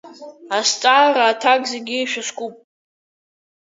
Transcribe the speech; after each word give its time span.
Азҵаара 0.57 1.23
аҭак 1.31 1.61
зегьы 1.71 1.95
ишәызкуп. 1.99 2.55